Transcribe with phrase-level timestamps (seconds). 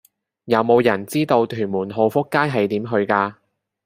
[0.45, 3.35] 有無人知道屯門浩福街係點去㗎